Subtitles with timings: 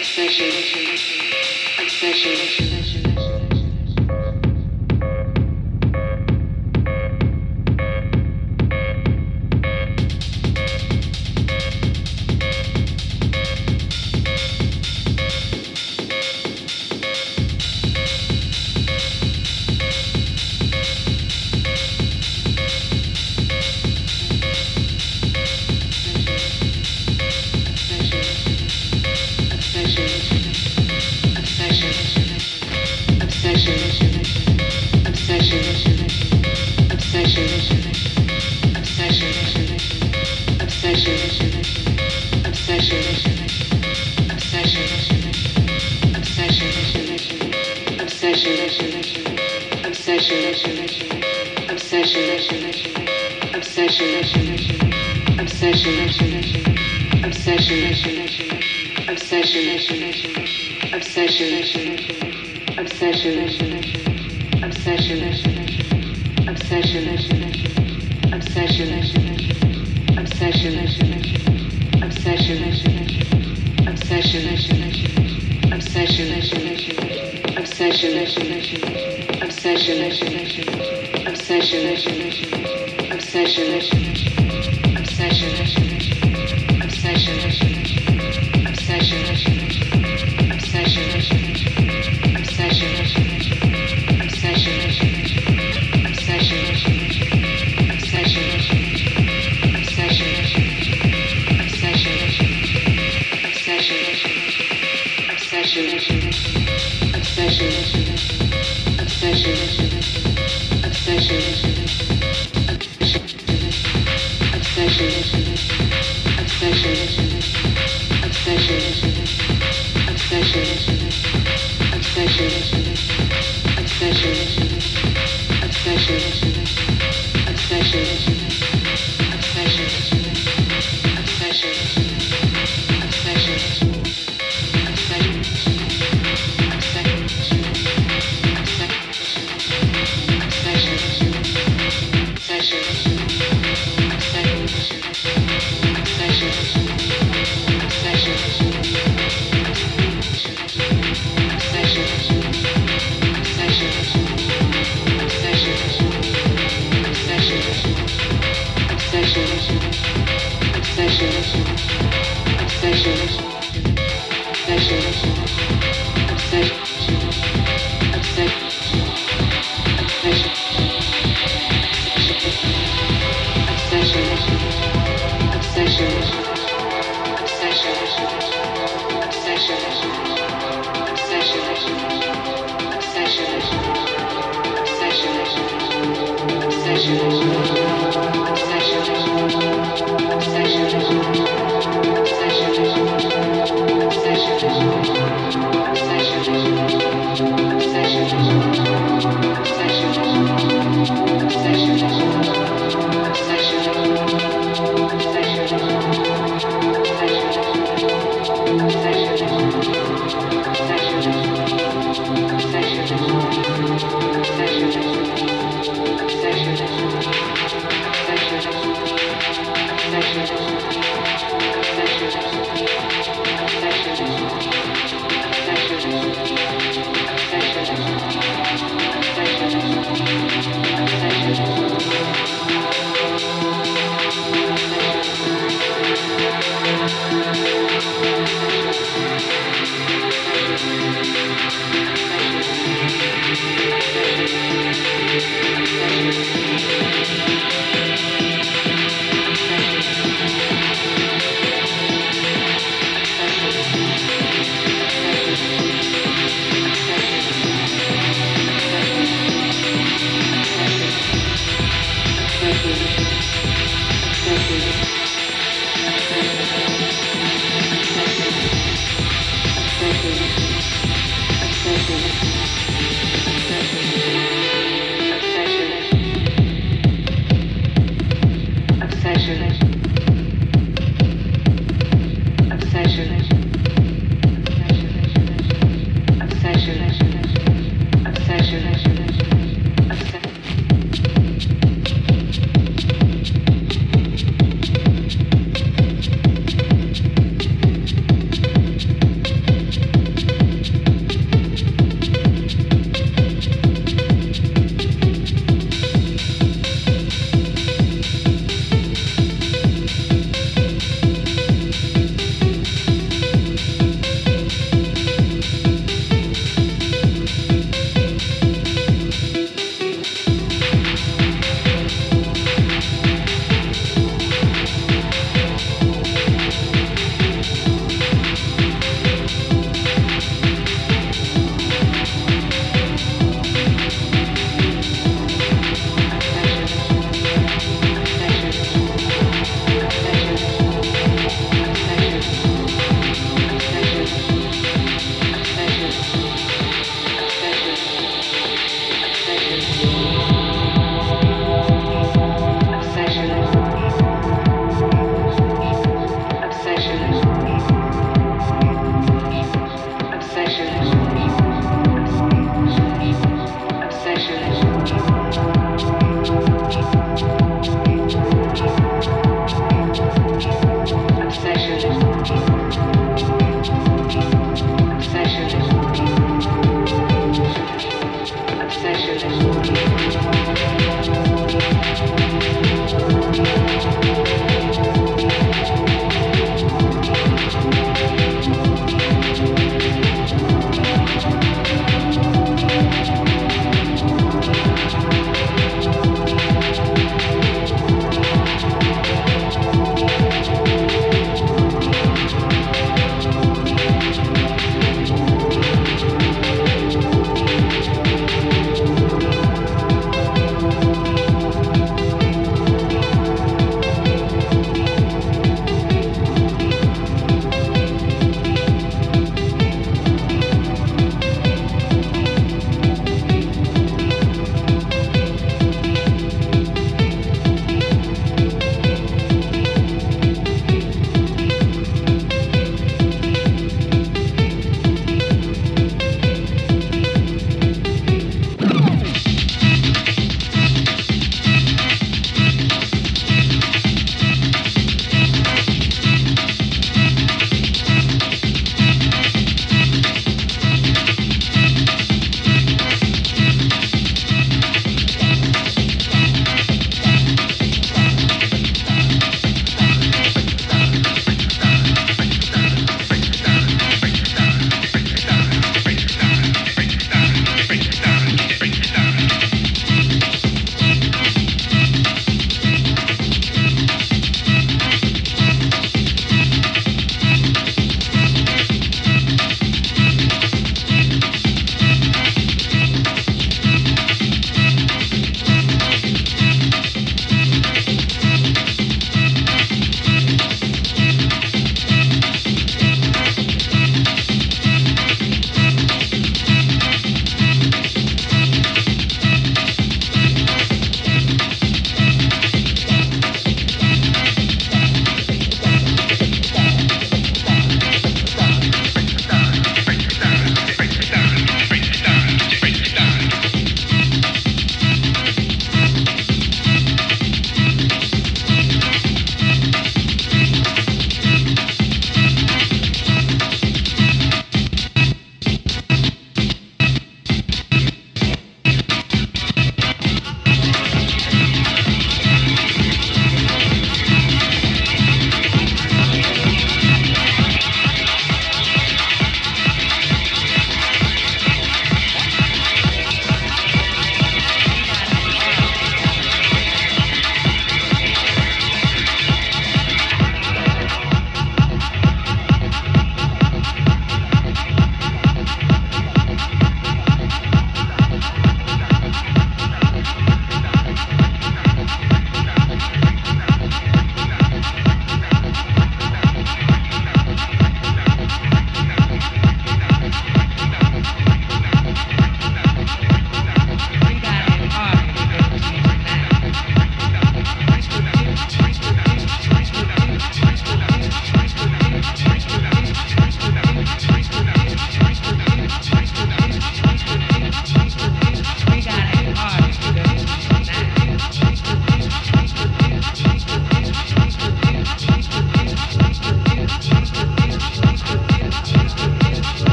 [0.00, 0.48] obsession
[1.80, 2.97] obsession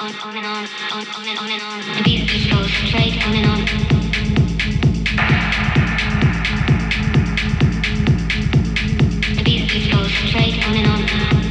[0.00, 1.96] on, on, on and on, on, on and on and on.
[1.96, 3.58] The beat just goes straight on and on.
[10.28, 11.47] Straight on and on.